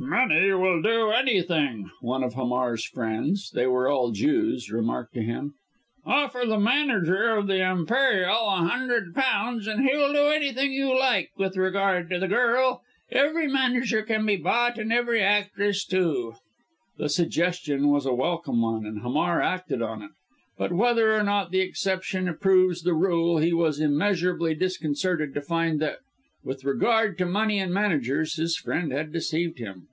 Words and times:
"Money 0.00 0.52
will 0.52 0.80
do 0.80 1.10
anything," 1.10 1.90
one 2.00 2.22
of 2.22 2.34
Hamar's 2.34 2.84
friends 2.84 3.50
they 3.50 3.66
were 3.66 3.88
all 3.88 4.12
Jews 4.12 4.70
remarked 4.70 5.12
to 5.14 5.22
him. 5.22 5.54
"Offer 6.06 6.44
the 6.46 6.58
manager 6.58 7.30
of 7.36 7.48
the 7.48 7.68
Imperial 7.68 8.48
a 8.48 8.58
hundred 8.68 9.12
pounds 9.12 9.66
and 9.66 9.84
he'll 9.84 10.12
do 10.12 10.26
anything 10.28 10.72
you 10.72 10.96
like 10.96 11.32
with 11.36 11.56
regard 11.56 12.08
to 12.10 12.20
the 12.20 12.28
girl. 12.28 12.80
Every 13.10 13.48
manager 13.48 14.02
can 14.02 14.24
be 14.24 14.36
bought 14.36 14.78
and 14.78 14.92
every 14.92 15.20
actress, 15.20 15.84
too." 15.84 16.34
The 16.96 17.08
suggestion 17.08 17.88
was 17.88 18.06
a 18.06 18.14
welcome 18.14 18.62
one, 18.62 18.86
and 18.86 19.02
Hamar 19.02 19.42
acted 19.42 19.82
on 19.82 20.02
it. 20.02 20.12
But 20.56 20.72
whether 20.72 21.12
or 21.18 21.24
not 21.24 21.50
the 21.50 21.60
exception 21.60 22.32
proves 22.40 22.82
the 22.82 22.94
rule, 22.94 23.38
he 23.38 23.52
was 23.52 23.80
immeasurably 23.80 24.54
disconcerted 24.54 25.34
to 25.34 25.42
find 25.42 25.80
that 25.80 25.98
with 26.44 26.64
regard 26.64 27.18
to 27.18 27.26
money 27.26 27.58
and 27.58 27.74
managers, 27.74 28.36
his 28.36 28.56
friend 28.56 28.90
had 28.92 29.12
deceived 29.12 29.58
him. 29.58 29.86